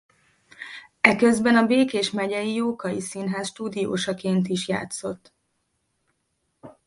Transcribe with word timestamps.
Eközben 1.01 1.55
a 1.55 1.65
Békés 1.65 2.11
Megyei 2.11 2.53
Jókai 2.53 2.99
Színház 3.01 3.47
stúdiósaként 3.47 4.47
is 4.47 4.67
játszott. 4.67 5.33